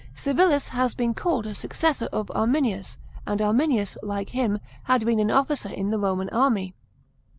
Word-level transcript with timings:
Oivilis 0.15 0.69
has 0.69 0.95
been 0.95 1.13
called 1.13 1.45
a 1.45 1.53
suc 1.53 1.75
cessor 1.75 2.07
of 2.11 2.29
Anninius, 2.33 2.97
and 3.27 3.39
Arminius, 3.39 3.99
like 4.01 4.29
him, 4.29 4.57
had 4.85 5.05
been 5.05 5.19
an 5.19 5.29
officer 5.29 5.69
in 5.69 5.91
the 5.91 5.99
Roman 5.99 6.29
army. 6.29 6.73